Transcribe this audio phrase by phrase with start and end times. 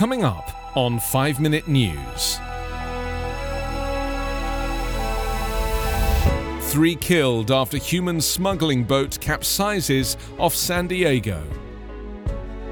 [0.00, 2.40] Coming up on 5 Minute News.
[6.72, 11.44] Three killed after human smuggling boat capsizes off San Diego.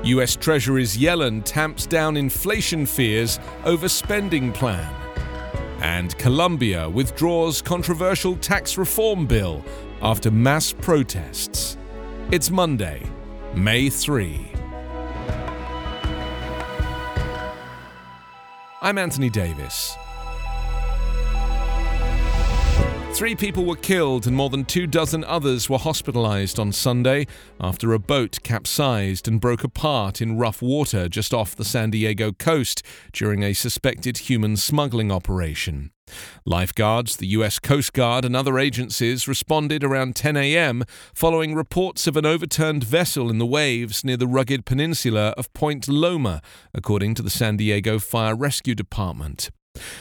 [0.05, 4.91] US Treasury's Yellen tamps down inflation fears over spending plan.
[5.83, 9.63] And Colombia withdraws controversial tax reform bill
[10.01, 11.77] after mass protests.
[12.31, 13.03] It's Monday,
[13.55, 14.48] May 3.
[18.89, 19.99] I'm Anthony Davis.
[23.19, 27.27] Three people were killed and more than two dozen others were hospitalized on Sunday
[27.59, 32.31] after a boat capsized and broke apart in rough water just off the San Diego
[32.31, 32.81] coast
[33.13, 35.91] during a suspected human smuggling operation.
[36.47, 37.59] Lifeguards, the U.S.
[37.59, 40.85] Coast Guard, and other agencies responded around 10 a.m.
[41.13, 45.89] following reports of an overturned vessel in the waves near the rugged peninsula of Point
[45.89, 46.41] Loma,
[46.73, 49.51] according to the San Diego Fire Rescue Department.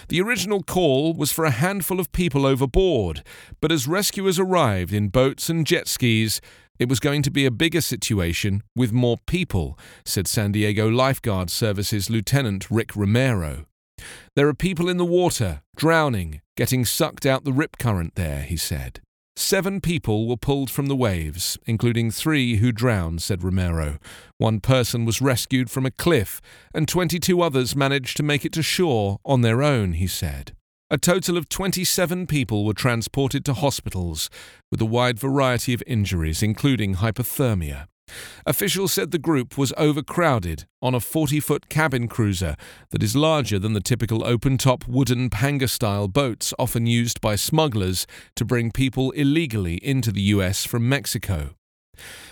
[0.09, 3.23] The original call was for a handful of people overboard,
[3.61, 6.41] but as rescuers arrived in boats and jet skis,
[6.79, 11.49] it was going to be a bigger situation with more people, said San Diego Lifeguard
[11.49, 13.65] Services Lieutenant Rick Romero.
[14.35, 18.57] There are people in the water, drowning, getting sucked out the rip current there, he
[18.57, 19.01] said.
[19.39, 23.99] Seven people were pulled from the waves, including three who drowned, said Romero.
[24.39, 26.41] One person was rescued from a cliff,
[26.73, 30.55] and 22 others managed to make it to shore on their own, he said.
[30.89, 34.31] A total of 27 people were transported to hospitals
[34.71, 37.85] with a wide variety of injuries, including hypothermia.
[38.45, 42.55] Officials said the group was overcrowded on a 40 foot cabin cruiser
[42.91, 47.35] that is larger than the typical open top wooden panga style boats often used by
[47.35, 51.55] smugglers to bring people illegally into the US from Mexico.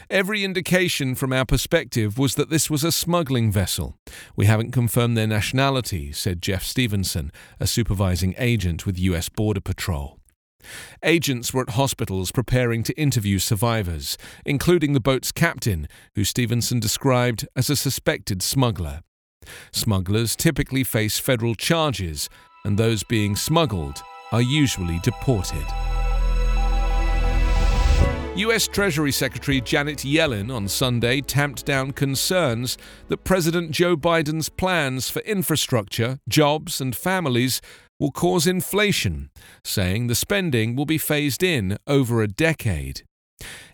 [0.10, 3.98] Every indication from our perspective was that this was a smuggling vessel.
[4.36, 10.20] We haven't confirmed their nationality, said Jeff Stevenson, a supervising agent with US Border Patrol.
[11.04, 17.48] Agents were at hospitals preparing to interview survivors, including the boat's captain, who Stevenson described
[17.56, 19.02] as a suspected smuggler.
[19.72, 22.30] Smugglers typically face federal charges,
[22.64, 25.66] and those being smuggled are usually deported.
[28.38, 32.78] US Treasury Secretary Janet Yellen on Sunday tamped down concerns
[33.08, 37.62] that President Joe Biden's plans for infrastructure, jobs, and families
[38.00, 39.30] will cause inflation,
[39.64, 43.04] saying the spending will be phased in over a decade.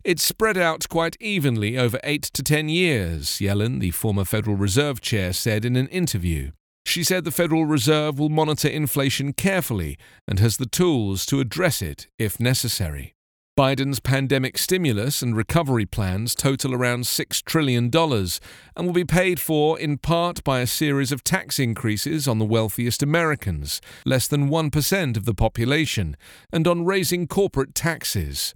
[0.03, 5.01] It's spread out quite evenly over eight to ten years, Yellen, the former Federal Reserve
[5.01, 6.51] Chair, said in an interview.
[6.85, 11.81] She said the Federal Reserve will monitor inflation carefully and has the tools to address
[11.81, 13.13] it if necessary.
[13.57, 19.77] Biden's pandemic stimulus and recovery plans total around $6 trillion and will be paid for
[19.77, 25.17] in part by a series of tax increases on the wealthiest Americans, less than 1%
[25.17, 26.15] of the population,
[26.53, 28.55] and on raising corporate taxes.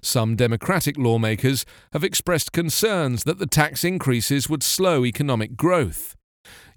[0.00, 6.16] Some Democratic lawmakers have expressed concerns that the tax increases would slow economic growth.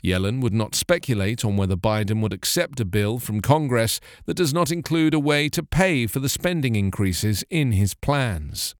[0.05, 4.53] Yellen would not speculate on whether Biden would accept a bill from Congress that does
[4.53, 8.75] not include a way to pay for the spending increases in his plans.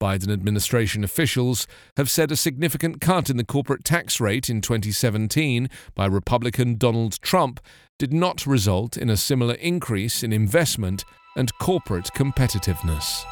[0.00, 5.68] Biden administration officials have said a significant cut in the corporate tax rate in 2017
[5.94, 7.60] by Republican Donald Trump
[7.98, 11.04] did not result in a similar increase in investment
[11.36, 13.24] and corporate competitiveness.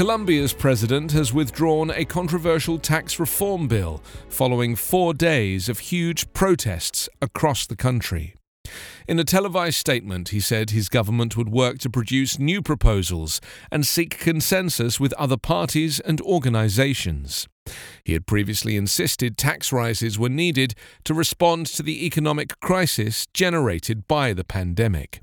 [0.00, 7.06] Colombia's president has withdrawn a controversial tax reform bill following four days of huge protests
[7.20, 8.34] across the country.
[9.06, 13.86] In a televised statement, he said his government would work to produce new proposals and
[13.86, 17.46] seek consensus with other parties and organizations.
[18.02, 20.74] He had previously insisted tax rises were needed
[21.04, 25.20] to respond to the economic crisis generated by the pandemic.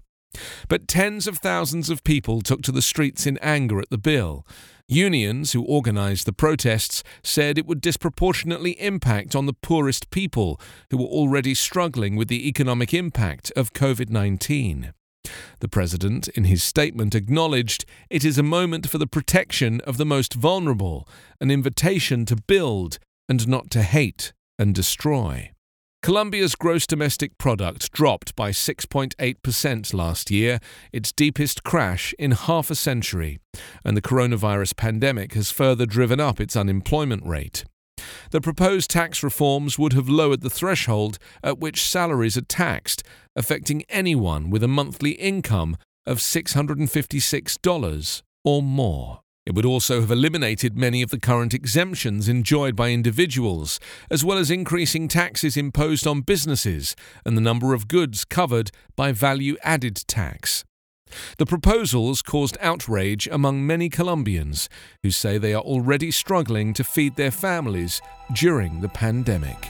[0.68, 4.46] But tens of thousands of people took to the streets in anger at the bill.
[4.90, 10.98] Unions who organised the protests said it would disproportionately impact on the poorest people who
[10.98, 14.94] were already struggling with the economic impact of COVID 19.
[15.60, 20.06] The president, in his statement, acknowledged it is a moment for the protection of the
[20.06, 21.06] most vulnerable,
[21.42, 22.98] an invitation to build
[23.28, 25.52] and not to hate and destroy.
[26.08, 30.62] Colombia's gross domestic product dropped by 6.8% last year,
[30.94, 33.40] its deepest crash in half a century,
[33.84, 37.66] and the coronavirus pandemic has further driven up its unemployment rate.
[38.32, 43.04] The proposed tax reforms would have lowered the threshold at which salaries are taxed,
[43.36, 45.76] affecting anyone with a monthly income
[46.06, 49.20] of $656 or more.
[49.48, 53.80] It would also have eliminated many of the current exemptions enjoyed by individuals,
[54.12, 59.14] as well as increasing taxes imposed on businesses and the number of goods covered by
[59.14, 60.66] value added tax.
[61.38, 64.68] The proposals caused outrage among many Colombians
[65.02, 68.02] who say they are already struggling to feed their families
[68.34, 69.70] during the pandemic.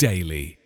[0.00, 0.56] Daily.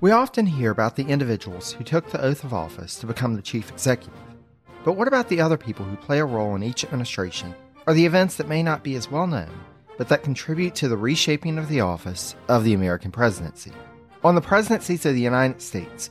[0.00, 3.42] We often hear about the individuals who took the oath of office to become the
[3.42, 4.18] chief executive.
[4.84, 7.54] But what about the other people who play a role in each administration,
[7.86, 9.52] or the events that may not be as well known,
[9.96, 13.70] but that contribute to the reshaping of the office of the American presidency?
[14.24, 16.10] On the presidencies of the United States,